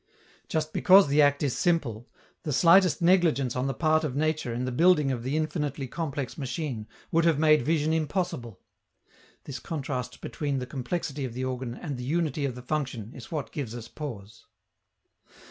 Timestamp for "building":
4.71-5.11